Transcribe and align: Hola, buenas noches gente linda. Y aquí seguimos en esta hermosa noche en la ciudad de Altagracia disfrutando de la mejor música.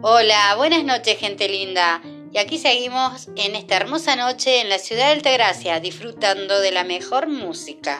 Hola, 0.00 0.54
buenas 0.56 0.84
noches 0.84 1.18
gente 1.18 1.48
linda. 1.48 2.00
Y 2.32 2.38
aquí 2.38 2.58
seguimos 2.58 3.26
en 3.34 3.56
esta 3.56 3.74
hermosa 3.74 4.14
noche 4.14 4.60
en 4.60 4.68
la 4.68 4.78
ciudad 4.78 5.06
de 5.06 5.14
Altagracia 5.14 5.80
disfrutando 5.80 6.60
de 6.60 6.70
la 6.70 6.84
mejor 6.84 7.26
música. 7.26 7.98